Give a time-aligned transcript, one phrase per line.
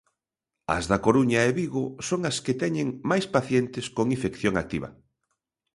[0.77, 4.89] As da Coruña e Vigo son as que teñen máis pacientes con infección activa.